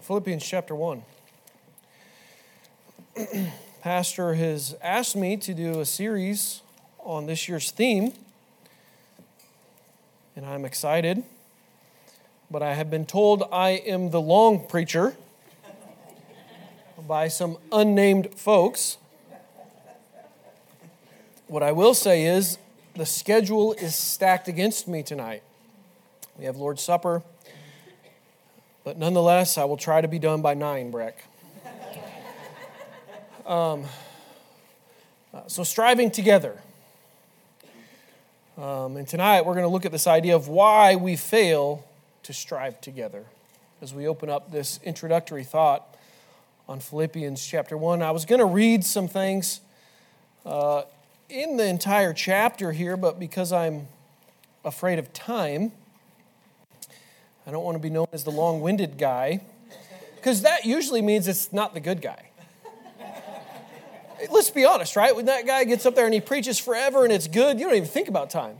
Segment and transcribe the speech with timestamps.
[0.00, 1.02] Philippians chapter 1.
[3.82, 6.62] Pastor has asked me to do a series
[7.00, 8.12] on this year's theme,
[10.34, 11.22] and I'm excited.
[12.50, 15.14] But I have been told I am the long preacher
[17.06, 18.96] by some unnamed folks.
[21.46, 22.56] What I will say is
[22.94, 25.42] the schedule is stacked against me tonight.
[26.38, 27.22] We have Lord's Supper,
[28.84, 31.24] but nonetheless, I will try to be done by nine, Breck.
[33.46, 33.84] Um,
[35.34, 36.60] uh, so, striving together.
[38.56, 41.84] Um, and tonight, we're going to look at this idea of why we fail
[42.22, 43.24] to strive together
[43.82, 45.96] as we open up this introductory thought
[46.68, 48.02] on Philippians chapter 1.
[48.02, 49.60] I was going to read some things
[50.46, 50.82] uh,
[51.28, 53.88] in the entire chapter here, but because I'm
[54.64, 55.72] afraid of time,
[57.46, 59.40] I don't want to be known as the long winded guy,
[60.16, 62.30] because that usually means it's not the good guy.
[64.30, 65.16] Let's be honest, right?
[65.16, 67.74] When that guy gets up there and he preaches forever and it's good, you don't
[67.74, 68.58] even think about time.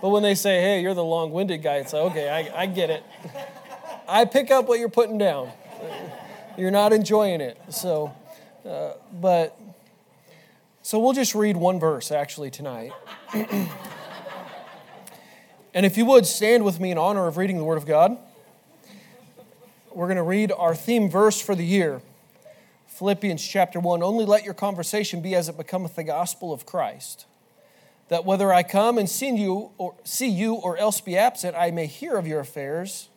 [0.00, 2.66] But when they say, hey, you're the long winded guy, it's like, okay, I, I
[2.66, 3.02] get it.
[4.08, 5.50] I pick up what you're putting down.
[6.56, 7.58] You're not enjoying it.
[7.70, 8.14] So,
[8.68, 9.58] uh, but
[10.82, 12.92] so we'll just read one verse actually tonight.
[15.74, 18.16] and if you would stand with me in honor of reading the Word of God,
[19.92, 22.00] we're going to read our theme verse for the year
[22.86, 24.04] Philippians chapter 1.
[24.04, 27.26] Only let your conversation be as it becometh the gospel of Christ.
[28.08, 31.72] That whether I come and see you or, see you or else be absent, I
[31.72, 33.08] may hear of your affairs,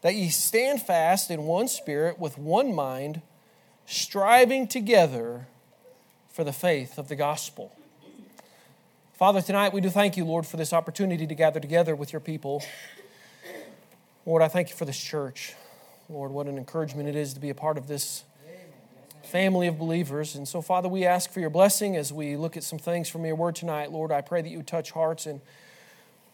[0.00, 3.20] that ye stand fast in one spirit, with one mind,
[3.84, 5.46] striving together
[6.30, 7.75] for the faith of the gospel.
[9.16, 12.20] Father, tonight we do thank you, Lord, for this opportunity to gather together with your
[12.20, 12.62] people.
[14.26, 15.54] Lord, I thank you for this church.
[16.10, 18.24] Lord, what an encouragement it is to be a part of this
[19.22, 20.34] family of believers.
[20.34, 23.24] And so, Father, we ask for your blessing as we look at some things from
[23.24, 23.90] your word tonight.
[23.90, 25.24] Lord, I pray that you touch hearts.
[25.24, 25.40] And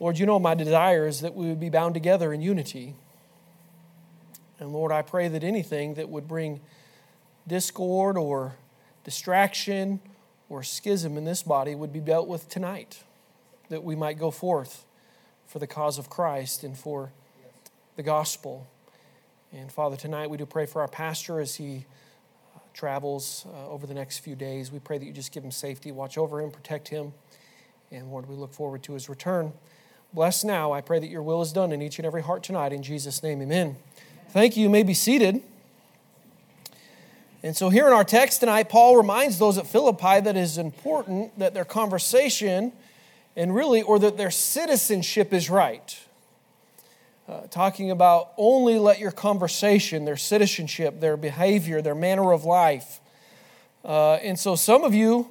[0.01, 2.97] Lord, you know my desire is that we would be bound together in unity.
[4.59, 6.61] And Lord, I pray that anything that would bring
[7.47, 8.56] discord or
[9.05, 10.01] distraction
[10.53, 13.03] or schism in this body would be dealt with tonight,
[13.71, 14.85] that we might go forth
[15.47, 17.11] for the cause of Christ and for
[17.97, 18.67] the gospel.
[19.51, 21.87] And Father, tonight we do pray for our pastor as he
[22.55, 24.71] uh, travels uh, over the next few days.
[24.71, 27.15] We pray that you just give him safety, watch over him, protect him.
[27.91, 29.55] And Lord, we look forward to his return.
[30.12, 30.73] Bless now.
[30.73, 32.75] I pray that your will is done in each and every heart tonight.
[32.75, 33.77] In Jesus' name, amen.
[34.29, 34.65] Thank you.
[34.65, 35.43] You may be seated.
[37.45, 40.59] And so, here in our text tonight, Paul reminds those at Philippi that it is
[40.59, 42.73] important that their conversation
[43.35, 45.99] and really, or that their citizenship is right.
[47.29, 53.01] Uh, talking about only let your conversation, their citizenship, their behavior, their manner of life.
[53.85, 55.29] Uh, and so, some of you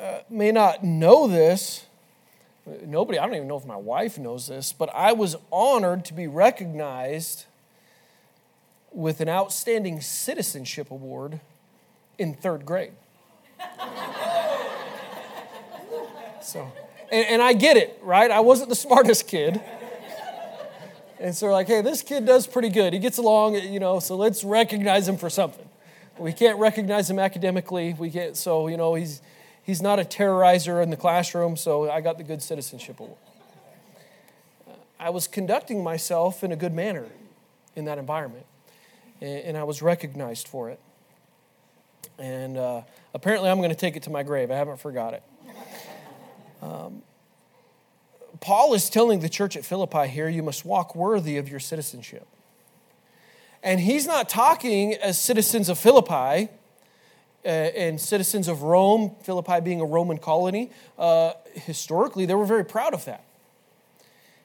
[0.00, 1.86] uh, may not know this.
[2.84, 6.14] Nobody, I don't even know if my wife knows this, but I was honored to
[6.14, 7.46] be recognized
[8.96, 11.40] with an Outstanding Citizenship Award
[12.16, 12.92] in third grade.
[16.40, 16.72] so,
[17.12, 18.30] and, and, I get it, right?
[18.30, 19.60] I wasn't the smartest kid.
[21.20, 22.94] And so, like, hey, this kid does pretty good.
[22.94, 25.68] He gets along, you know, so let's recognize him for something.
[26.18, 27.94] We can't recognize him academically.
[27.98, 29.20] We can't, so, you know, he's,
[29.62, 33.18] he's not a terrorizer in the classroom, so I got the Good Citizenship Award.
[34.98, 37.04] I was conducting myself in a good manner
[37.74, 38.46] in that environment
[39.20, 40.80] and I was recognized for it.
[42.18, 42.82] And uh,
[43.14, 44.50] apparently, I'm going to take it to my grave.
[44.50, 45.22] I haven't forgot it.
[46.62, 47.02] Um,
[48.40, 52.26] Paul is telling the church at Philippi here, you must walk worthy of your citizenship.
[53.62, 56.48] And he's not talking as citizens of Philippi
[57.44, 60.70] uh, and citizens of Rome, Philippi being a Roman colony.
[60.98, 63.24] Uh, historically, they were very proud of that.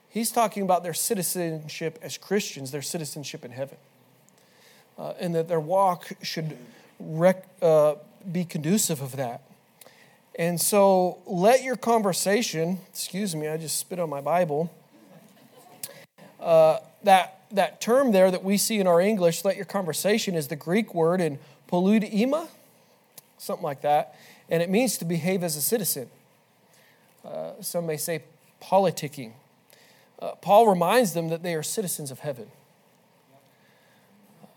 [0.09, 3.77] He's talking about their citizenship as Christians, their citizenship in heaven
[4.97, 6.57] uh, and that their walk should
[6.99, 7.95] rec- uh,
[8.31, 9.41] be conducive of that.
[10.37, 14.71] And so let your conversation, excuse me, I just spit on my Bible.
[16.39, 20.47] Uh, that, that term there that we see in our English, let your conversation, is
[20.47, 21.37] the Greek word in
[21.69, 22.47] poludema,
[23.37, 24.15] something like that,
[24.49, 26.09] and it means to behave as a citizen.
[27.25, 28.23] Uh, some may say
[28.61, 29.33] politicking.
[30.19, 32.51] Uh, Paul reminds them that they are citizens of heaven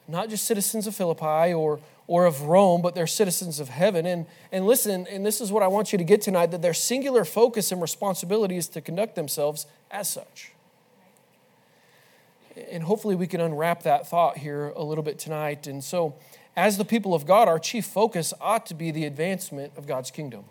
[0.07, 4.07] not just citizens of Philippi or, or of Rome, but they're citizens of heaven.
[4.07, 6.75] And, and listen, and this is what I want you to get tonight that their
[6.75, 10.53] singular focus and responsibility is to conduct themselves as such.
[12.71, 15.67] And hopefully we can unwrap that thought here a little bit tonight.
[15.67, 16.15] And so,
[16.57, 20.13] as the people of God, our chief focus ought to be the advancement of God's
[20.13, 20.45] kingdom.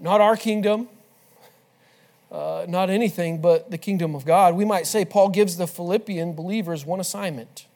[0.00, 0.88] Not our kingdom,
[2.34, 4.56] uh, not anything but the kingdom of God.
[4.56, 7.66] We might say Paul gives the Philippian believers one assignment.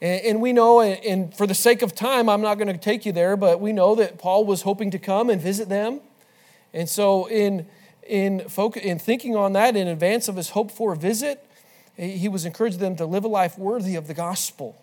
[0.00, 3.04] And, and we know, and for the sake of time, I'm not going to take
[3.04, 6.00] you there, but we know that Paul was hoping to come and visit them.
[6.72, 7.66] And so, in,
[8.08, 8.46] in,
[8.82, 11.46] in thinking on that in advance of his hoped for visit,
[11.96, 14.82] he was encouraging them to live a life worthy of the gospel.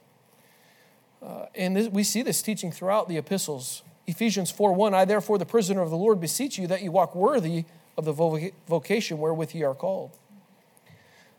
[1.24, 3.82] Uh, and this, we see this teaching throughout the epistles.
[4.06, 7.16] Ephesians 4 1 I, therefore, the prisoner of the Lord, beseech you that you walk
[7.16, 7.66] worthy
[8.08, 10.18] of the vocation wherewith ye are called.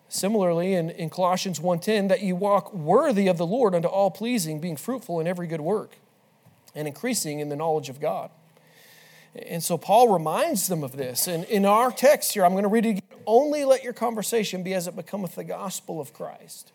[0.08, 4.60] Similarly, in, in Colossians 1.10, that ye walk worthy of the Lord unto all pleasing,
[4.60, 5.96] being fruitful in every good work,
[6.74, 8.30] and increasing in the knowledge of God.
[9.34, 11.26] And so Paul reminds them of this.
[11.26, 13.02] And in our text here, I'm going to read it again.
[13.26, 16.72] Only let your conversation be as it becometh the gospel of Christ.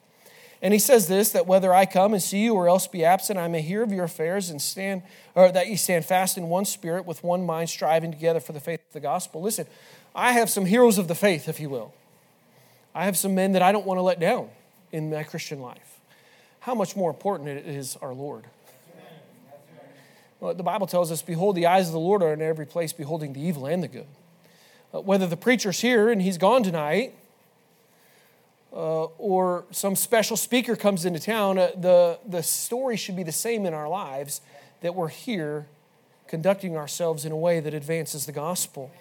[0.62, 3.38] And he says this that whether I come and see you or else be absent,
[3.38, 5.04] I may hear of your affairs and stand,
[5.36, 8.60] or that you stand fast in one spirit with one mind, striving together for the
[8.60, 9.42] faith of the gospel.
[9.42, 9.68] Listen,
[10.16, 11.94] I have some heroes of the faith, if you will.
[12.96, 14.50] I have some men that I don't want to let down
[14.92, 16.00] in my Christian life.
[16.62, 18.46] How much more important it is our Lord.
[20.40, 22.94] Well, the Bible tells us, Behold, the eyes of the Lord are in every place,
[22.94, 24.06] beholding the evil and the good.
[24.94, 27.16] Uh, whether the preacher's here and he's gone tonight,
[28.78, 33.32] uh, or some special speaker comes into town, uh, the, the story should be the
[33.32, 34.40] same in our lives
[34.82, 35.66] that we're here
[36.28, 38.92] conducting ourselves in a way that advances the gospel.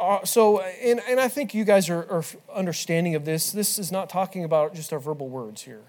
[0.00, 2.24] Uh, so, and, and I think you guys are, are
[2.54, 3.52] understanding of this.
[3.52, 5.82] This is not talking about just our verbal words here.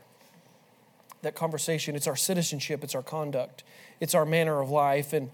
[1.22, 3.63] That conversation, it's our citizenship, it's our conduct,
[4.01, 5.13] it's our manner of life.
[5.13, 5.30] And,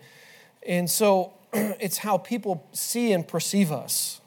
[0.67, 4.20] and so it's how people see and perceive us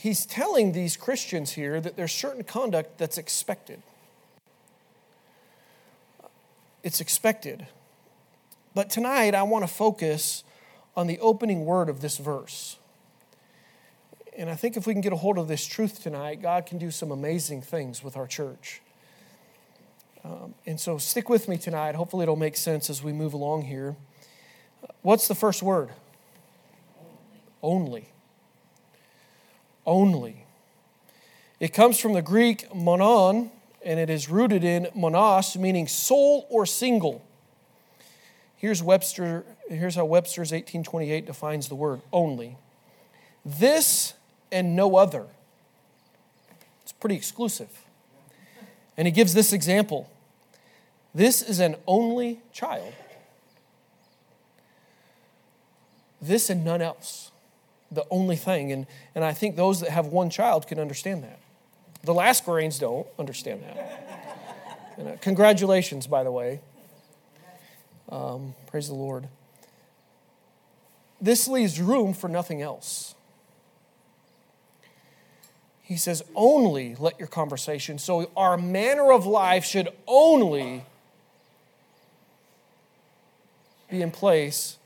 [0.00, 3.82] he's telling these Christians here that there's certain conduct that's expected.
[6.82, 7.66] It's expected.
[8.74, 10.42] But tonight, I want to focus
[10.96, 12.78] on the opening word of this verse.
[14.38, 16.78] And I think if we can get a hold of this truth tonight, God can
[16.78, 18.80] do some amazing things with our church.
[20.24, 21.94] Um, and so stick with me tonight.
[21.94, 23.96] Hopefully, it'll make sense as we move along here.
[25.02, 25.90] What's the first word?
[27.62, 28.19] Only only.
[31.58, 33.50] It comes from the Greek monon,
[33.84, 37.24] and it is rooted in monos, meaning sole or single.
[38.56, 42.56] Here's Webster, here's how Webster's 1828 defines the word only.
[43.44, 44.14] This
[44.52, 45.26] and no other.
[46.82, 47.84] It's pretty exclusive.
[48.96, 50.08] And he gives this example.
[51.12, 52.92] This is an only child.
[56.22, 57.29] This and none else
[57.90, 58.72] the only thing.
[58.72, 61.40] And, and I think those that have one child can understand that.
[62.02, 64.96] The last grains don't understand that.
[64.96, 66.60] and, uh, congratulations, by the way.
[68.08, 69.28] Um, praise the Lord.
[71.20, 73.14] This leaves room for nothing else.
[75.82, 77.98] He says, only let your conversation.
[77.98, 80.84] So, our manner of life should only
[83.90, 84.78] be in place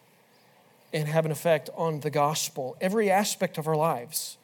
[0.94, 4.38] and have an effect on the gospel, every aspect of our lives.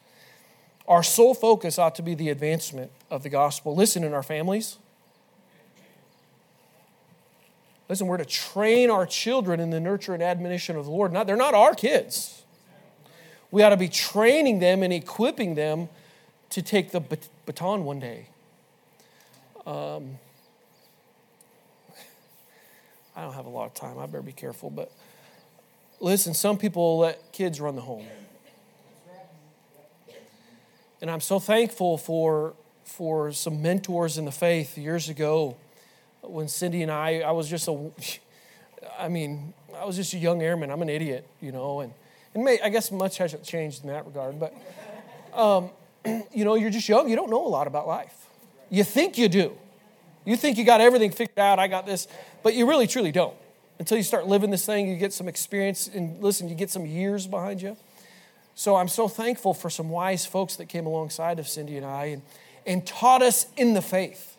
[0.85, 3.73] Our sole focus ought to be the advancement of the gospel.
[3.73, 4.77] Listen, in our families,
[7.87, 11.13] listen, we're to train our children in the nurture and admonition of the Lord.
[11.13, 12.43] Not, they're not our kids.
[13.49, 15.87] We ought to be training them and equipping them
[16.49, 16.99] to take the
[17.45, 18.27] baton one day.
[19.65, 20.17] Um,
[23.15, 23.97] I don't have a lot of time.
[23.97, 24.91] I better be careful, but
[26.01, 28.07] Listen, some people let kids run the home.
[30.99, 32.53] And I'm so thankful for,
[32.83, 35.57] for some mentors in the faith years ago
[36.21, 37.91] when Cindy and I, I was just a,
[38.99, 40.71] I mean, I was just a young airman.
[40.71, 41.93] I'm an idiot, you know, and,
[42.33, 44.39] and may, I guess much hasn't changed in that regard.
[44.39, 44.55] But,
[45.35, 45.69] um,
[46.33, 47.09] you know, you're just young.
[47.09, 48.25] You don't know a lot about life.
[48.71, 49.55] You think you do.
[50.25, 51.59] You think you got everything figured out.
[51.59, 52.07] I got this.
[52.41, 53.35] But you really, truly don't
[53.81, 56.85] until you start living this thing, you get some experience, and listen, you get some
[56.85, 57.75] years behind you.
[58.53, 62.05] So I'm so thankful for some wise folks that came alongside of Cindy and I
[62.05, 62.21] and,
[62.67, 64.37] and taught us in the faith.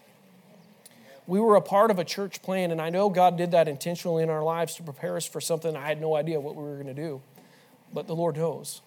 [1.27, 4.23] We were a part of a church plan, and I know God did that intentionally
[4.23, 6.75] in our lives to prepare us for something I had no idea what we were
[6.75, 7.21] going to do,
[7.93, 8.81] but the Lord knows.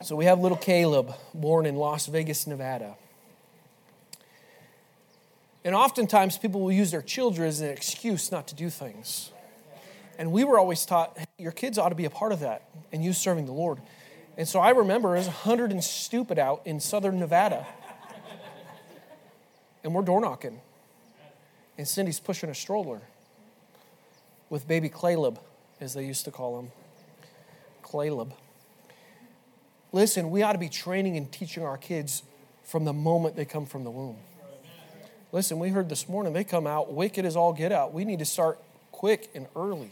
[0.00, 2.94] So we have little Caleb, born in Las Vegas, Nevada.
[5.64, 9.30] And oftentimes people will use their children as an excuse not to do things.
[10.18, 13.02] And we were always taught your kids ought to be a part of that and
[13.02, 13.80] you serving the Lord.
[14.36, 17.66] And so I remember it was 100 and stupid out in southern Nevada.
[19.82, 20.60] and we're door knocking.
[21.78, 23.00] And Cindy's pushing a stroller
[24.50, 25.40] with baby Caleb,
[25.80, 26.70] as they used to call him.
[27.90, 28.34] Caleb.
[29.92, 32.22] Listen, we ought to be training and teaching our kids
[32.62, 34.16] from the moment they come from the womb.
[35.34, 37.92] Listen, we heard this morning they come out wicked as all get out.
[37.92, 38.56] We need to start
[38.92, 39.90] quick and early.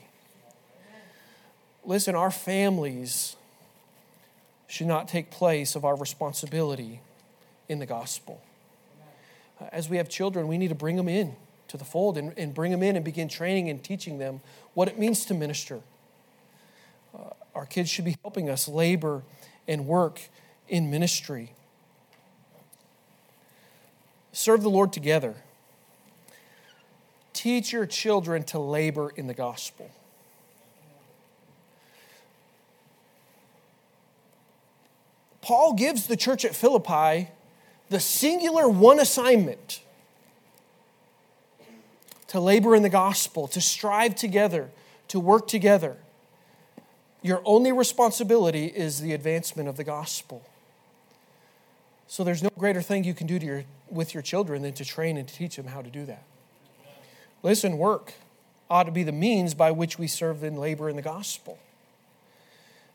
[1.85, 3.35] Listen, our families
[4.69, 7.01] should not take place of our responsibility
[7.69, 8.41] in the gospel.
[9.73, 11.35] As we have children, we need to bring them in
[11.67, 14.43] to the fold and, and bring them in and begin training and teaching them
[14.75, 15.81] what it means to minister.
[17.13, 19.25] Uh, our kids should be helping us labor
[19.67, 20.21] and work
[20.69, 21.51] in ministry.
[24.33, 25.35] Serve the Lord together.
[27.33, 29.91] Teach your children to labor in the gospel.
[35.43, 37.29] Paul gives the church at Philippi
[37.91, 39.81] the singular one assignment
[42.29, 44.71] to labor in the gospel, to strive together,
[45.09, 45.99] to work together.
[47.21, 50.43] Your only responsibility is the advancement of the gospel.
[52.07, 54.85] So there's no greater thing you can do to your, with your children than to
[54.85, 56.25] train and to teach them how to do that.
[57.43, 58.15] Listen, work
[58.71, 61.59] ought to be the means by which we serve and labor in the gospel.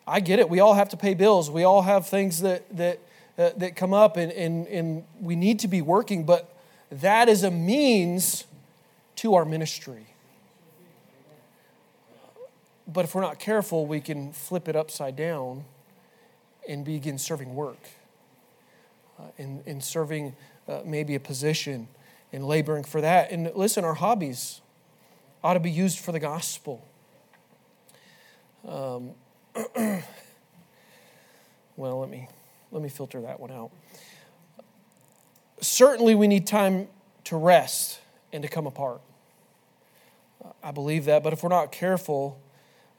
[0.08, 0.50] I get it.
[0.50, 1.52] We all have to pay bills.
[1.52, 3.00] We all have things that, that,
[3.38, 6.50] uh, that come up, and, and, and we need to be working, but
[6.90, 8.46] that is a means
[9.18, 10.08] to our ministry.
[12.88, 15.66] But if we're not careful, we can flip it upside down
[16.70, 17.90] and begin serving work
[19.20, 20.36] uh, and, and serving
[20.68, 21.88] uh, maybe a position
[22.32, 23.32] and laboring for that.
[23.32, 24.62] And listen, our hobbies
[25.44, 26.86] ought to be used for the gospel.
[28.68, 29.12] Um,
[31.78, 32.28] well, let me
[32.72, 33.72] let me filter that one out.
[35.62, 36.88] Certainly, we need time
[37.26, 38.00] to rest
[38.34, 39.02] and to come apart.
[40.62, 42.40] I believe that, but if we're not careful,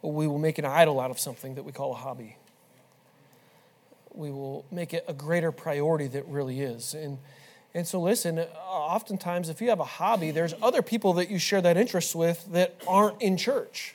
[0.02, 2.36] we will make an idol out of something that we call a hobby.
[4.12, 6.94] We will make it a greater priority that really is.
[6.94, 7.18] And,
[7.74, 11.38] and so, listen, uh, oftentimes, if you have a hobby, there's other people that you
[11.38, 13.94] share that interest with that aren't in church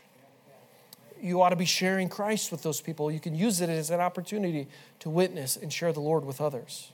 [1.24, 3.10] you ought to be sharing Christ with those people.
[3.10, 4.68] You can use it as an opportunity
[5.00, 6.92] to witness and share the Lord with others.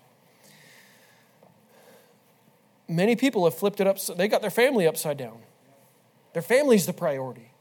[2.88, 5.40] Many people have flipped it up, they got their family upside down.
[6.34, 7.52] Their family's the priority.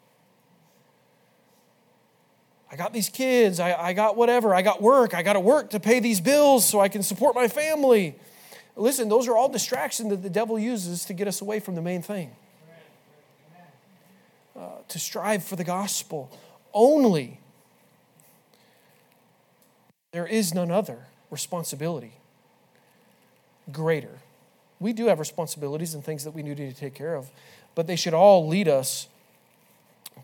[2.71, 5.71] I got these kids, I, I got whatever, I got work, I got to work
[5.71, 8.15] to pay these bills so I can support my family.
[8.79, 11.83] Listen, those are all distractions that the devil uses to get us away from the
[11.83, 12.31] main thing.
[14.57, 16.31] Uh, to strive for the gospel
[16.73, 17.41] only.
[20.13, 22.13] There is none other responsibility
[23.71, 24.21] greater.
[24.81, 27.31] We do have responsibilities and things that we need to take care of,
[27.75, 29.09] but they should all lead us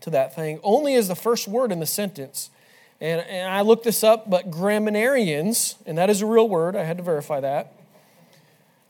[0.01, 0.59] to that thing.
[0.63, 2.49] Only is the first word in the sentence.
[2.99, 6.83] And, and I looked this up, but grammarians, and that is a real word, I
[6.83, 7.73] had to verify that,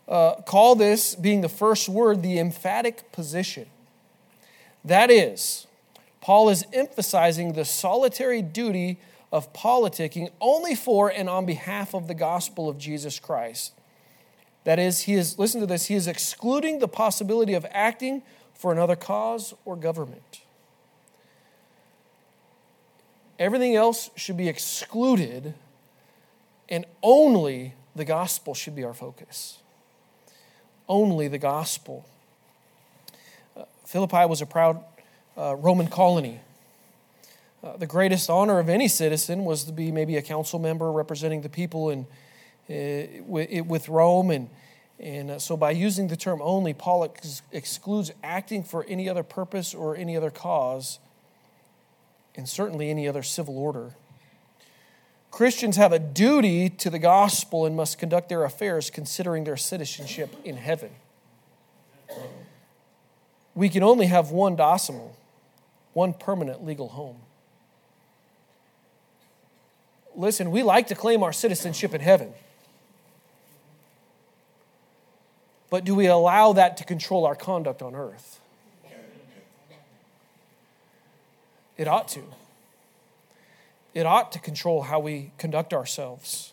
[0.08, 3.66] uh, call this being the first word the emphatic position.
[4.84, 5.66] That is,
[6.20, 8.98] Paul is emphasizing the solitary duty
[9.32, 13.72] of politicking only for and on behalf of the gospel of Jesus Christ.
[14.64, 18.22] That is, he is, listen to this, he is excluding the possibility of acting
[18.54, 20.40] for another cause or government.
[23.38, 25.54] Everything else should be excluded,
[26.68, 29.58] and only the gospel should be our focus.
[30.88, 32.06] Only the gospel.
[33.56, 34.84] Uh, Philippi was a proud
[35.36, 36.40] uh, Roman colony.
[37.62, 41.40] Uh, the greatest honor of any citizen was to be maybe a council member representing
[41.40, 42.06] the people in,
[42.70, 44.30] uh, with Rome.
[44.30, 44.48] And,
[45.00, 49.24] and uh, so by using the term only, Paul ex- excludes acting for any other
[49.24, 51.00] purpose or any other cause,
[52.36, 53.94] and certainly any other civil order.
[55.30, 60.34] Christians have a duty to the gospel and must conduct their affairs considering their citizenship
[60.44, 60.90] in heaven.
[63.54, 65.16] We can only have one domicile
[65.96, 67.16] one permanent legal home.
[70.14, 72.34] Listen, we like to claim our citizenship in heaven.
[75.70, 78.40] But do we allow that to control our conduct on earth?
[81.78, 82.24] It ought to.
[83.96, 86.52] It ought to control how we conduct ourselves.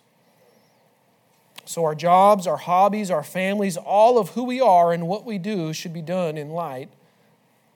[1.66, 5.38] So, our jobs, our hobbies, our families, all of who we are and what we
[5.38, 6.88] do should be done in light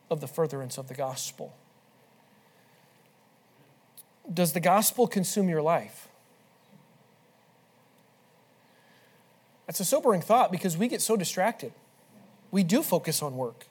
[0.09, 1.53] of the furtherance of the gospel.
[4.33, 6.07] Does the gospel consume your life?
[9.65, 11.74] That's a sobering thought because we get so distracted.
[12.51, 13.67] We do focus on work.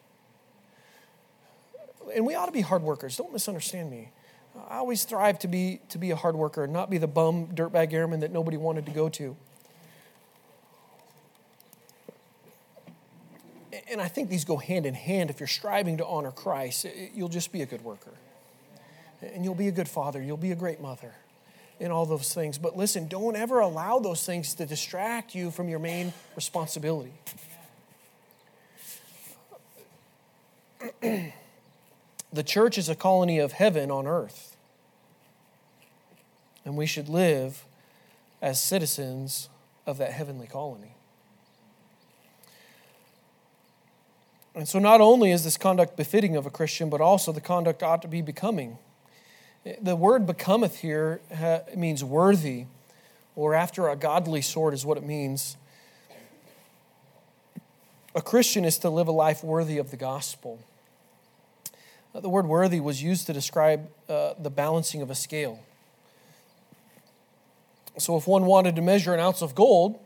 [2.15, 3.17] And we ought to be hard workers.
[3.17, 4.11] Don't misunderstand me.
[4.69, 7.49] I always strive to be, to be a hard worker and not be the bum
[7.49, 9.37] dirtbag airman that nobody wanted to go to.
[13.89, 15.31] And I think these go hand in hand.
[15.31, 18.13] If you're striving to honor Christ, you'll just be a good worker.
[19.23, 20.23] And you'll be a good father.
[20.23, 21.15] You'll be a great mother
[21.79, 22.59] and all those things.
[22.59, 27.13] But listen, don't ever allow those things to distract you from your main responsibility.
[32.37, 34.57] the church is a colony of heaven on earth.
[36.65, 37.65] And we should live
[38.43, 39.49] as citizens
[39.87, 40.95] of that heavenly colony.
[44.55, 47.83] And so, not only is this conduct befitting of a Christian, but also the conduct
[47.83, 48.79] ought to be becoming.
[49.83, 51.21] The word becometh here
[51.75, 52.65] means worthy,
[53.35, 55.57] or after a godly sort, is what it means.
[58.15, 60.59] A Christian is to live a life worthy of the gospel.
[62.17, 65.61] Uh, the word worthy was used to describe uh, the balancing of a scale.
[67.99, 69.99] So, if one wanted to measure an ounce of gold,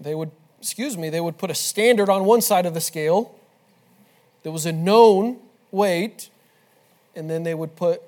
[0.00, 3.34] they would, excuse me, they would put a standard on one side of the scale
[4.42, 5.38] there was a known
[5.70, 6.30] weight,
[7.14, 8.02] and then they would put,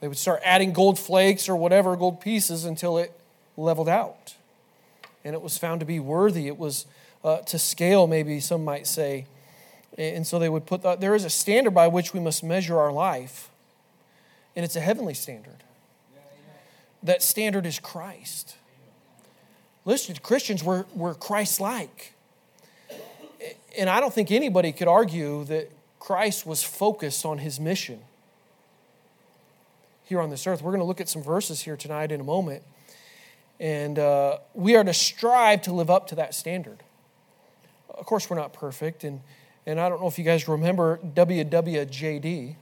[0.00, 3.12] they would start adding gold flakes or whatever, gold pieces until it
[3.56, 4.34] leveled out.
[5.24, 6.46] And it was found to be worthy.
[6.46, 6.86] It was
[7.22, 9.26] uh, to scale, maybe some might say.
[9.98, 12.78] And so they would put, that, there is a standard by which we must measure
[12.78, 13.50] our life,
[14.54, 15.64] and it's a heavenly standard.
[17.02, 18.56] That standard is Christ.
[19.84, 22.14] Listen, Christians were, were Christ like
[23.76, 28.00] and I don't think anybody could argue that Christ was focused on his mission
[30.04, 30.62] here on this earth.
[30.62, 32.62] We're going to look at some verses here tonight in a moment.
[33.58, 36.82] And uh, we are to strive to live up to that standard.
[37.90, 39.04] Of course, we're not perfect.
[39.04, 39.20] And,
[39.66, 42.54] and I don't know if you guys remember WWJD.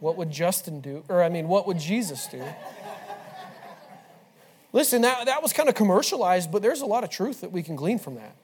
[0.00, 1.04] What would Justin do?
[1.08, 2.42] Or, I mean, what would Jesus do?
[4.72, 7.62] Listen, that, that was kind of commercialized, but there's a lot of truth that we
[7.62, 8.36] can glean from that.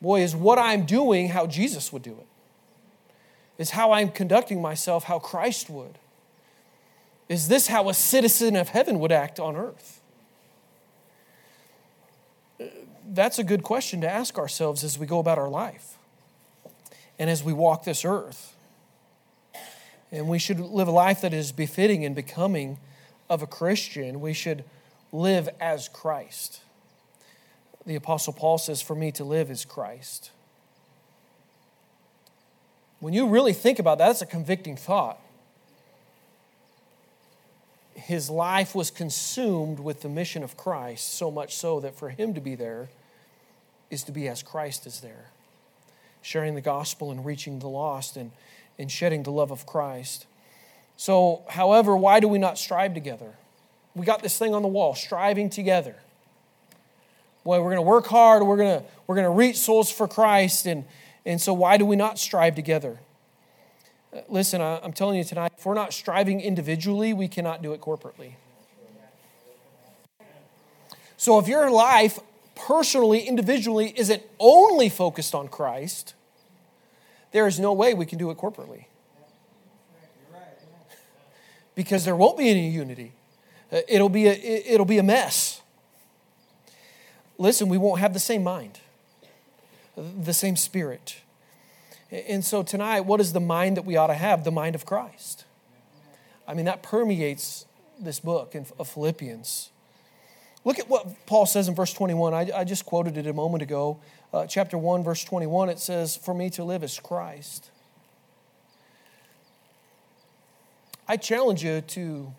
[0.00, 2.26] Boy, is what I'm doing how Jesus would do it?
[3.58, 5.98] Is how I'm conducting myself how Christ would?
[7.28, 10.01] Is this how a citizen of heaven would act on earth?
[13.12, 15.96] That's a good question to ask ourselves as we go about our life
[17.18, 18.56] and as we walk this earth.
[20.10, 22.78] And we should live a life that is befitting and becoming
[23.30, 24.20] of a Christian.
[24.20, 24.64] We should
[25.12, 26.60] live as Christ
[27.86, 30.30] the Apostle Paul says, For me to live is Christ.
[33.00, 35.18] When you really think about that, that's a convicting thought.
[37.94, 42.34] His life was consumed with the mission of Christ, so much so that for him
[42.34, 42.88] to be there
[43.92, 45.26] is to be as Christ is there,
[46.22, 48.32] sharing the gospel and reaching the lost and,
[48.78, 50.26] and shedding the love of Christ.
[50.96, 53.34] So, however, why do we not strive together?
[53.94, 55.96] We got this thing on the wall, striving together.
[57.44, 58.42] Boy, we're going to work hard.
[58.44, 60.64] We're going to, we're going to reach souls for Christ.
[60.64, 60.84] And,
[61.26, 62.98] and so, why do we not strive together?
[64.14, 67.72] Uh, listen, I, I'm telling you tonight, if we're not striving individually, we cannot do
[67.74, 68.34] it corporately.
[71.18, 72.18] So, if your life
[72.54, 76.14] personally, individually, isn't only focused on Christ,
[77.32, 78.86] there is no way we can do it corporately.
[81.74, 83.12] Because there won't be any unity.
[83.72, 85.62] Uh, it'll be a, it'll be a mess
[87.42, 88.78] listen, we won't have the same mind,
[89.96, 91.20] the same spirit.
[92.10, 94.44] And so tonight, what is the mind that we ought to have?
[94.44, 95.44] The mind of Christ.
[96.46, 97.66] I mean, that permeates
[97.98, 99.70] this book of Philippians.
[100.64, 102.34] Look at what Paul says in verse 21.
[102.34, 103.98] I, I just quoted it a moment ago.
[104.32, 107.70] Uh, chapter 1, verse 21, it says, For me to live is Christ.
[111.08, 112.32] I challenge you to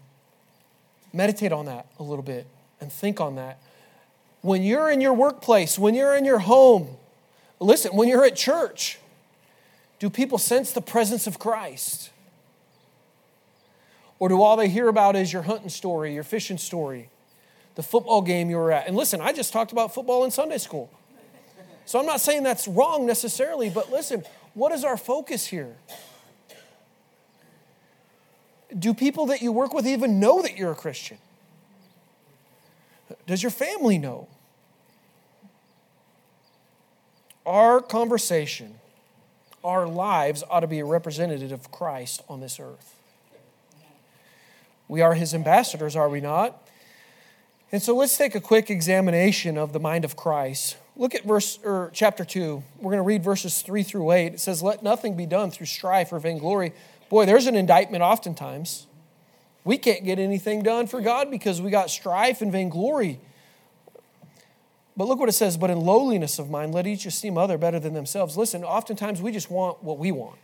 [1.11, 2.47] meditate on that a little bit
[2.79, 3.59] and think on that
[4.43, 6.97] when you're in your workplace, when you're in your home,
[7.59, 8.99] listen, when you're at church,
[9.99, 12.09] do people sense the presence of Christ?
[14.19, 17.09] Or do all they hear about is your hunting story, your fishing story,
[17.75, 18.87] the football game you were at?
[18.87, 20.91] And listen, I just talked about football in Sunday school.
[21.85, 25.75] So I'm not saying that's wrong necessarily, but listen, what is our focus here?
[28.77, 31.17] Do people that you work with even know that you're a Christian?
[33.27, 34.27] Does your family know?
[37.45, 38.75] Our conversation,
[39.63, 42.95] our lives ought to be a representative of Christ on this earth.
[44.87, 46.62] We are his ambassadors, are we not?
[47.73, 50.77] And so let's take a quick examination of the mind of Christ.
[50.95, 52.63] Look at verse or chapter 2.
[52.77, 54.33] We're going to read verses 3 through 8.
[54.33, 56.73] It says, Let nothing be done through strife or vainglory.
[57.09, 58.85] Boy, there's an indictment oftentimes.
[59.63, 63.19] We can't get anything done for God because we got strife and vainglory.
[64.95, 67.79] But look what it says, but in lowliness of mind, let each esteem other better
[67.79, 68.37] than themselves.
[68.37, 70.37] Listen, oftentimes we just want what we want.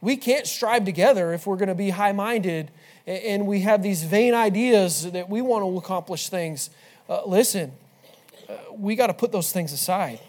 [0.00, 2.72] We can't strive together if we're going to be high minded
[3.06, 6.70] and we have these vain ideas that we want to accomplish things.
[7.08, 7.72] Uh, listen,
[8.48, 10.20] uh, we got to put those things aside.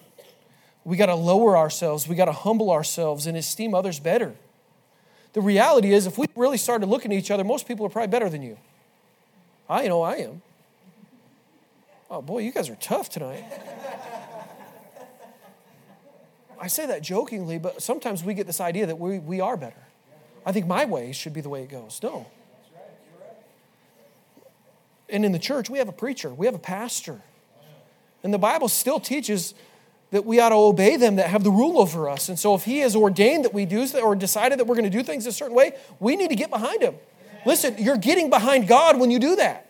[0.84, 2.08] We got to lower ourselves.
[2.08, 4.34] We got to humble ourselves and esteem others better.
[5.34, 8.10] The reality is, if we really started looking at each other, most people are probably
[8.10, 8.58] better than you.
[9.70, 10.42] I know I am.
[12.10, 13.44] Oh boy, you guys are tough tonight.
[16.60, 19.84] I say that jokingly, but sometimes we get this idea that we, we are better.
[20.46, 22.00] I think my way should be the way it goes.
[22.04, 22.28] No.
[25.14, 27.22] And in the church, we have a preacher, we have a pastor.
[28.24, 29.54] And the Bible still teaches
[30.10, 32.30] that we ought to obey them that have the rule over us.
[32.30, 34.96] And so if he has ordained that we do or decided that we're going to
[34.98, 36.96] do things a certain way, we need to get behind him.
[37.46, 39.70] Listen, you're getting behind God when you do that.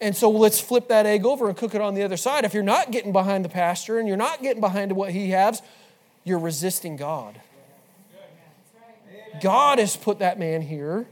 [0.00, 2.44] And so let's flip that egg over and cook it on the other side.
[2.44, 5.60] If you're not getting behind the pastor and you're not getting behind what he has,
[6.24, 7.40] you're resisting God.
[9.42, 11.06] God has put that man here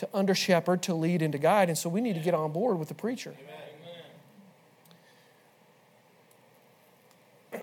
[0.00, 1.68] to under shepherd, to lead, and to guide.
[1.68, 3.34] And so we need to get on board with the preacher.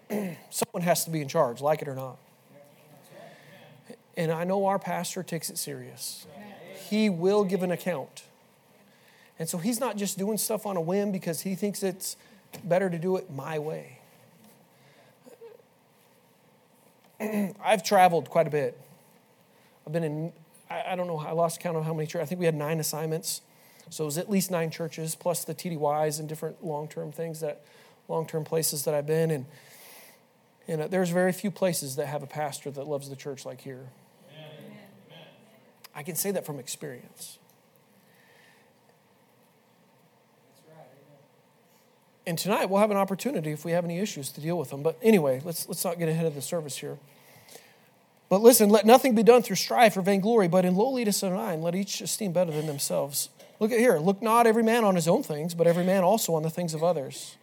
[0.52, 2.20] Someone has to be in charge, like it or not.
[4.16, 6.28] And I know our pastor takes it serious.
[6.88, 8.26] He will give an account.
[9.40, 12.18] And so he's not just doing stuff on a whim because he thinks it's
[12.64, 13.98] better to do it my way.
[17.64, 18.80] I've traveled quite a bit.
[19.88, 20.34] I've been in,
[20.70, 22.26] I, don't know, I lost count of how many churches.
[22.26, 23.42] I think we had nine assignments.
[23.90, 27.40] So it was at least nine churches, plus the TDYs and different long term things
[27.40, 27.64] that,
[28.08, 29.32] long term places that I've been.
[29.32, 29.46] And,
[30.68, 33.62] and uh, there's very few places that have a pastor that loves the church like
[33.62, 33.88] here.
[34.30, 35.26] Amen.
[35.96, 37.40] I can say that from experience.
[42.26, 44.84] And tonight we'll have an opportunity if we have any issues to deal with them.
[44.84, 46.98] But anyway, let's, let's not get ahead of the service here.
[48.30, 51.64] But listen, let nothing be done through strife or vainglory, but in lowliness of mind,
[51.64, 53.30] let each esteem better than themselves.
[53.60, 53.98] Look at here.
[53.98, 56.74] Look not every man on his own things, but every man also on the things
[56.74, 57.38] of others.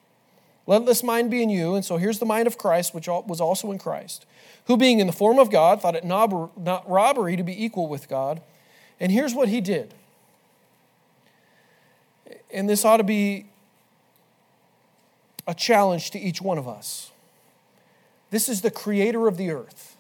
[0.66, 1.74] Let this mind be in you.
[1.74, 4.26] And so here's the mind of Christ, which was also in Christ,
[4.66, 8.08] who being in the form of God, thought it not robbery to be equal with
[8.08, 8.42] God.
[9.00, 9.94] And here's what he did.
[12.52, 13.46] And this ought to be
[15.46, 17.10] a challenge to each one of us.
[18.30, 19.96] This is the creator of the earth.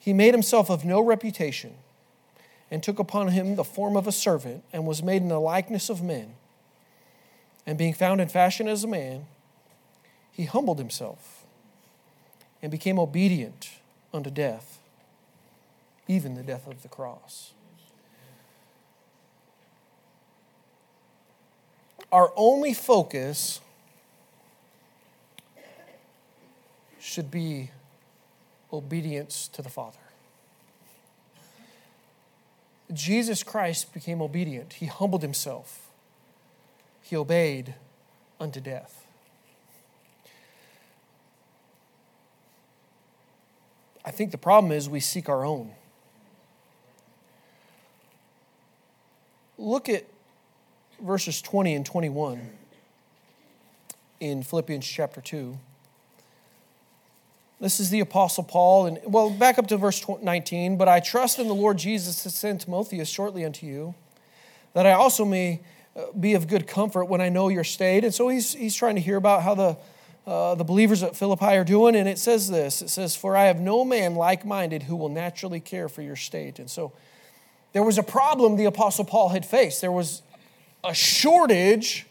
[0.00, 1.74] He made himself of no reputation
[2.72, 5.88] and took upon him the form of a servant and was made in the likeness
[5.88, 6.34] of men.
[7.64, 9.26] And being found in fashion as a man,
[10.32, 11.44] he humbled himself
[12.60, 13.70] and became obedient
[14.12, 14.80] unto death,
[16.08, 17.52] even the death of the cross.
[22.12, 23.60] our only focus
[26.98, 27.70] should be
[28.72, 29.98] obedience to the Father.
[32.92, 34.74] Jesus Christ became obedient.
[34.74, 35.88] He humbled himself.
[37.02, 37.74] He obeyed
[38.40, 39.06] unto death.
[44.04, 45.72] I think the problem is we seek our own.
[49.58, 50.06] Look at
[51.00, 52.50] verses 20 and 21
[54.18, 55.58] in Philippians chapter 2.
[57.60, 60.78] This is the Apostle Paul, and well, back up to verse 19.
[60.78, 63.94] But I trust in the Lord Jesus to send Timotheus shortly unto you,
[64.72, 65.60] that I also may
[65.94, 68.02] uh, be of good comfort when I know your state.
[68.02, 69.76] And so he's, he's trying to hear about how the,
[70.26, 71.96] uh, the believers at Philippi are doing.
[71.96, 75.10] And it says this it says, For I have no man like minded who will
[75.10, 76.58] naturally care for your state.
[76.58, 76.94] And so
[77.72, 79.82] there was a problem the Apostle Paul had faced.
[79.82, 80.22] There was
[80.82, 82.06] a shortage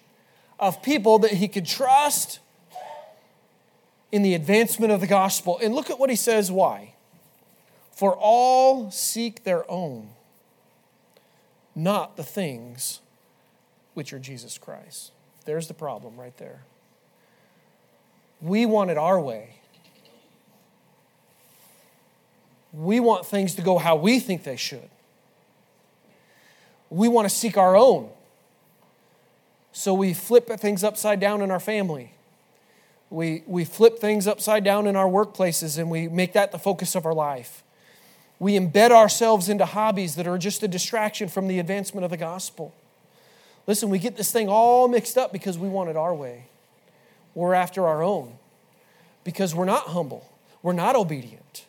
[0.59, 2.39] of people that he could trust
[4.11, 5.59] in the advancement of the gospel.
[5.61, 6.93] And look at what he says why.
[7.91, 10.09] For all seek their own,
[11.75, 13.01] not the things
[13.93, 15.11] which are Jesus Christ.
[15.45, 16.63] There's the problem right there.
[18.41, 19.55] We want it our way.
[22.71, 24.89] We want things to go how we think they should.
[26.89, 28.09] We want to seek our own.
[29.71, 32.13] So we flip things upside down in our family.
[33.09, 36.95] We, we flip things upside down in our workplaces and we make that the focus
[36.95, 37.63] of our life.
[38.37, 42.17] We embed ourselves into hobbies that are just a distraction from the advancement of the
[42.17, 42.73] gospel.
[43.67, 46.45] Listen, we get this thing all mixed up because we want it our way.
[47.33, 48.37] We're after our own
[49.23, 50.27] because we're not humble,
[50.61, 51.65] we're not obedient.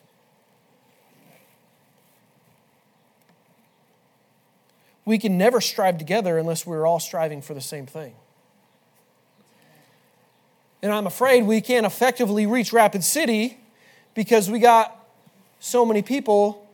[5.03, 8.13] We can never strive together unless we're all striving for the same thing.
[10.81, 13.59] And I'm afraid we can't effectively reach Rapid City
[14.15, 14.97] because we got
[15.59, 16.67] so many people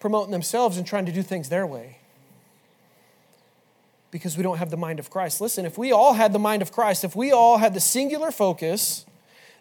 [0.00, 1.98] promoting themselves and trying to do things their way.
[4.10, 5.40] Because we don't have the mind of Christ.
[5.40, 8.30] Listen, if we all had the mind of Christ, if we all had the singular
[8.30, 9.06] focus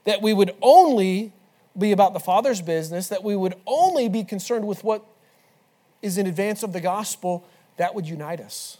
[0.03, 1.31] that we would only
[1.77, 5.05] be about the Father's business, that we would only be concerned with what
[6.01, 7.45] is in advance of the gospel,
[7.77, 8.77] that would unite us.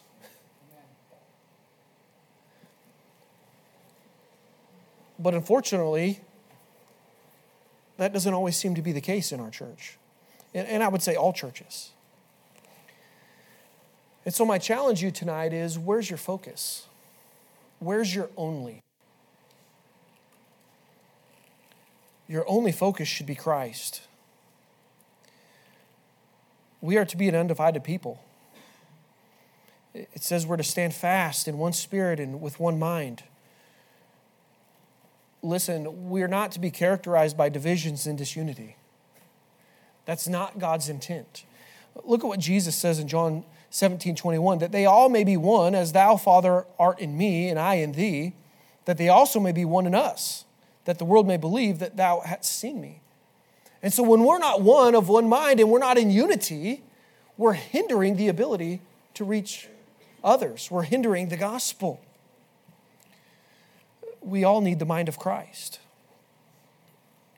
[5.22, 6.20] But unfortunately,
[7.98, 9.98] that doesn't always seem to be the case in our church.
[10.54, 11.92] And, and I would say all churches.
[14.26, 16.88] And so, my challenge you tonight is where's your focus?
[17.80, 18.82] Where's your only?
[22.28, 24.02] Your only focus should be Christ.
[26.80, 28.24] We are to be an undivided people.
[29.94, 33.24] It says we're to stand fast in one spirit and with one mind
[35.42, 38.76] listen, we're not to be characterized by divisions and disunity.
[40.06, 41.46] That's not God's intent.
[42.04, 45.76] Look at what Jesus says in John 17 21 that they all may be one,
[45.76, 48.34] as thou, Father, art in me, and I in thee,
[48.86, 50.46] that they also may be one in us,
[50.86, 53.02] that the world may believe that thou hast seen me.
[53.84, 56.84] And so when we're not one of one mind and we're not in unity,
[57.38, 58.82] we're hindering the ability
[59.16, 59.68] to reach
[60.24, 62.00] others, we're hindering the gospel
[64.22, 65.80] we all need the mind of Christ.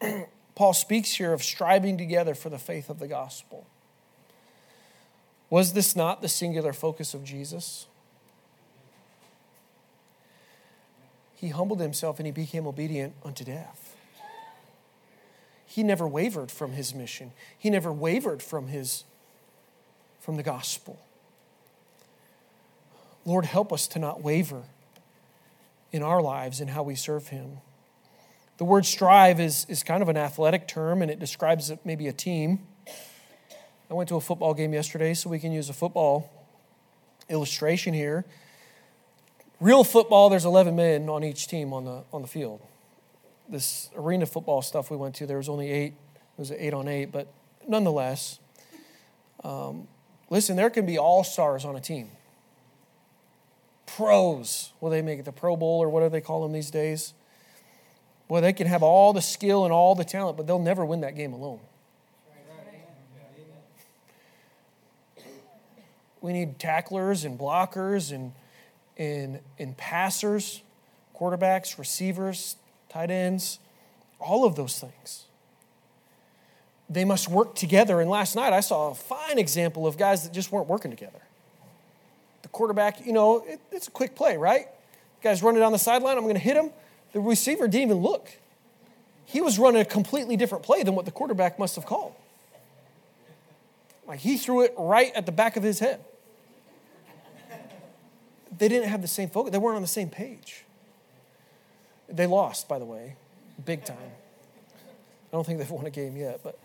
[0.55, 3.65] Paul speaks here of striving together for the faith of the gospel.
[5.49, 7.87] Was this not the singular focus of Jesus?
[11.35, 13.95] He humbled himself and he became obedient unto death.
[15.65, 17.31] He never wavered from his mission.
[17.57, 19.03] He never wavered from his
[20.19, 20.99] from the gospel.
[23.25, 24.63] Lord, help us to not waver
[25.93, 27.59] in our lives and how we serve Him.
[28.57, 32.13] The word strive is, is kind of an athletic term and it describes maybe a
[32.13, 32.67] team.
[33.89, 36.31] I went to a football game yesterday, so we can use a football
[37.29, 38.25] illustration here.
[39.59, 42.59] Real football, there's 11 men on each team on the, on the field.
[43.47, 45.93] This arena football stuff we went to, there was only eight.
[46.15, 47.31] It was an eight on eight, but
[47.67, 48.39] nonetheless,
[49.43, 49.87] um,
[50.29, 52.09] listen, there can be all stars on a team
[53.95, 54.73] pros.
[54.81, 57.13] Will they make it the Pro Bowl or whatever they call them these days?
[58.27, 61.01] Well, they can have all the skill and all the talent, but they'll never win
[61.01, 61.59] that game alone.
[66.21, 68.31] We need tacklers and blockers and,
[68.97, 70.61] and, and passers,
[71.13, 72.55] quarterbacks, receivers,
[72.87, 73.59] tight ends,
[74.19, 75.25] all of those things.
[76.89, 77.99] They must work together.
[77.99, 81.19] And last night I saw a fine example of guys that just weren't working together
[82.53, 84.67] quarterback, you know, it, it's a quick play, right?
[85.21, 86.71] Guy's running down the sideline, I'm going to hit him.
[87.11, 88.29] The receiver didn't even look.
[89.25, 92.13] He was running a completely different play than what the quarterback must have called.
[94.07, 96.03] Like he threw it right at the back of his head.
[98.57, 100.63] They didn't have the same focus, they weren't on the same page.
[102.07, 103.15] They lost, by the way,
[103.65, 103.97] big time.
[103.97, 106.59] I don't think they've won a game yet, but.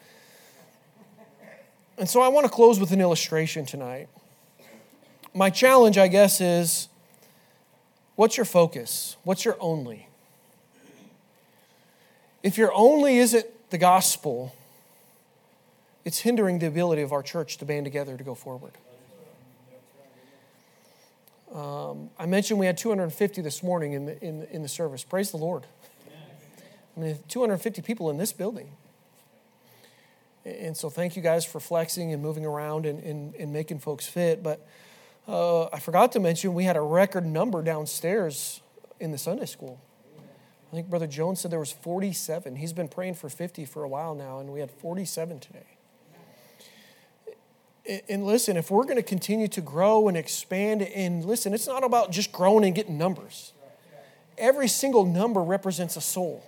[1.97, 4.09] And so I want to close with an illustration tonight
[5.35, 6.89] my challenge, I guess, is
[8.17, 9.17] what's your focus?
[9.25, 10.09] What's your only?
[12.43, 14.55] If your only isn't the gospel,
[16.05, 18.73] it's hindering the ability of our church to band together to go forward.
[21.55, 25.03] Um, I mentioned we had 250 this morning in the, in, in the service.
[25.03, 25.65] Praise the Lord.
[26.97, 28.71] I mean, 250 people in this building.
[30.45, 34.07] And so, thank you guys for flexing and moving around and, and, and making folks
[34.07, 34.43] fit.
[34.43, 34.67] But
[35.29, 38.63] uh, I forgot to mention we had a record number downstairs
[38.99, 39.79] in the Sunday school.
[40.73, 42.57] I think Brother Jones said there was 47.
[42.57, 45.67] He's been praying for 50 for a while now, and we had 47 today.
[48.09, 51.85] And listen, if we're going to continue to grow and expand, and listen, it's not
[51.85, 53.53] about just growing and getting numbers.
[54.37, 56.45] Every single number represents a soul.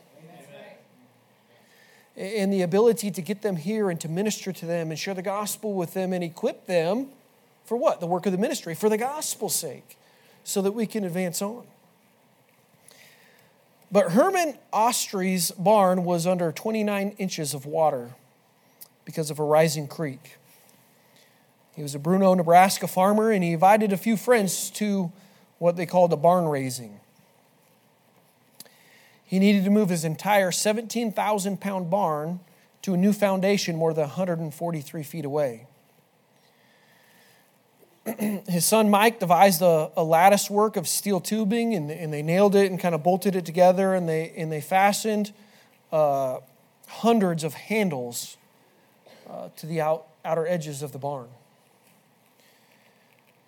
[2.15, 5.23] And the ability to get them here and to minister to them and share the
[5.23, 7.09] gospel with them and equip them
[7.71, 8.01] for what?
[8.01, 9.97] The work of the ministry, for the gospel's sake,
[10.43, 11.69] so that we can advance on.
[13.93, 18.11] But Herman Ostry's barn was under 29 inches of water
[19.05, 20.37] because of a rising creek.
[21.77, 25.13] He was a Bruno, Nebraska farmer, and he invited a few friends to
[25.61, 26.99] what they called a barn raising.
[29.25, 32.41] He needed to move his entire 17,000 pound barn
[32.83, 35.69] to a new foundation more than 143 feet away.
[38.49, 42.55] his son Mike devised a, a, lattice work of steel tubing, and, and, they nailed
[42.55, 45.33] it and kind of bolted it together, and they, and they fastened
[45.93, 46.39] uh,
[46.89, 48.39] hundreds of handles
[49.29, 51.29] uh, to the out, outer edges of the barn.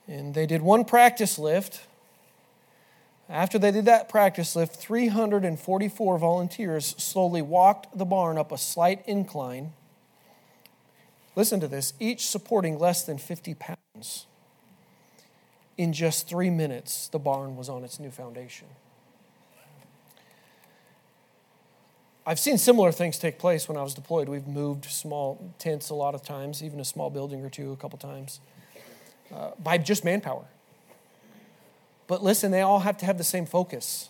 [0.07, 1.87] And they did one practice lift.
[3.31, 9.03] After they did that practice lift, 344 volunteers slowly walked the barn up a slight
[9.07, 9.73] incline.
[11.35, 14.27] Listen to this, each supporting less than 50 pounds
[15.77, 18.69] in just three minutes, the barn was on its new foundation.
[22.25, 24.29] I've seen similar things take place when I was deployed.
[24.29, 27.77] We've moved small tents a lot of times, even a small building or two a
[27.77, 28.41] couple times,
[29.35, 30.45] uh, by just manpower.
[32.07, 34.09] But listen, they all have to have the same focus.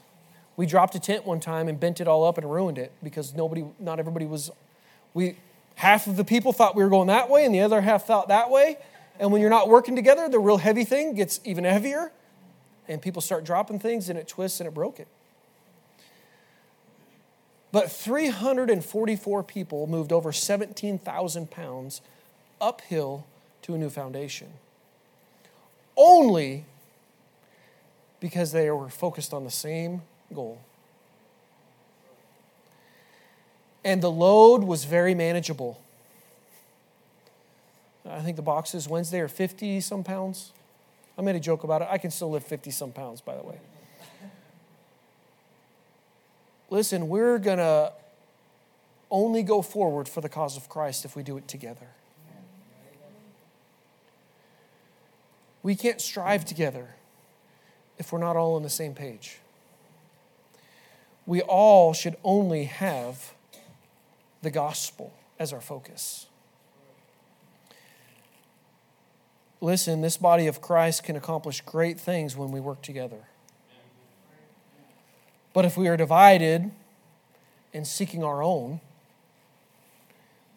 [0.56, 3.32] We dropped a tent one time and bent it all up and ruined it because
[3.34, 4.50] nobody, not everybody was.
[5.14, 5.36] We
[5.76, 8.28] half of the people thought we were going that way, and the other half thought
[8.28, 8.76] that way,
[9.18, 12.12] and when you're not working together, the real heavy thing gets even heavier,
[12.88, 15.08] and people start dropping things, and it twists and it broke it.
[17.72, 22.02] But 344 people moved over 17,000 pounds
[22.60, 23.26] uphill
[23.62, 24.48] to a new foundation.
[25.96, 26.66] Only
[28.20, 30.60] because they were focused on the same goal.
[33.84, 35.81] And the load was very manageable.
[38.08, 40.52] I think the boxes Wednesday are 50 some pounds.
[41.16, 41.88] I made a joke about it.
[41.90, 43.60] I can still lift 50 some pounds, by the way.
[46.70, 47.92] Listen, we're going to
[49.10, 51.88] only go forward for the cause of Christ if we do it together.
[55.62, 56.96] We can't strive together
[57.98, 59.38] if we're not all on the same page.
[61.24, 63.34] We all should only have
[64.40, 66.26] the gospel as our focus.
[69.62, 73.28] Listen, this body of Christ can accomplish great things when we work together.
[75.54, 76.70] But if we are divided
[77.72, 78.80] and seeking our own,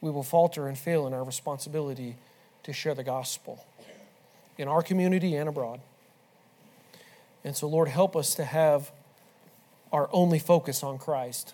[0.02, 2.16] we will falter and fail in our responsibility
[2.64, 3.64] to share the gospel
[4.58, 5.80] in our community and abroad.
[7.44, 8.92] And so, Lord, help us to have
[9.92, 11.54] our only focus on Christ.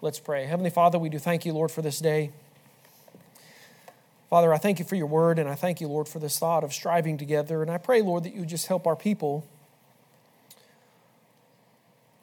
[0.00, 0.46] Let's pray.
[0.46, 2.30] Heavenly Father, we do thank you, Lord, for this day.
[4.28, 6.64] Father, I thank you for your word, and I thank you, Lord, for this thought
[6.64, 7.62] of striving together.
[7.62, 9.46] And I pray, Lord, that you just help our people,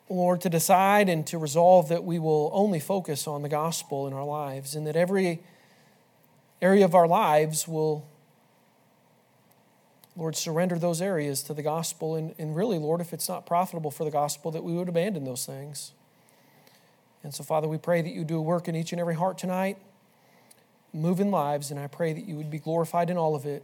[0.10, 4.12] Lord, to decide and to resolve that we will only focus on the gospel in
[4.12, 5.44] our lives, and that every
[6.62, 8.06] area of our lives will,
[10.18, 12.16] Lord, surrender those areas to the gospel.
[12.16, 15.24] And, and really, Lord, if it's not profitable for the gospel, that we would abandon
[15.24, 15.94] those things.
[17.24, 19.38] And so, Father, we pray that you do a work in each and every heart
[19.38, 19.78] tonight
[20.94, 23.64] move in lives, and I pray that you would be glorified in all of it.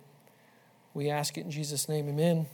[0.93, 2.47] We ask it in Jesus' name, amen.